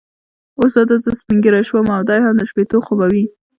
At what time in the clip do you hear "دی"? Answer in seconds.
0.89-0.95, 2.09-2.19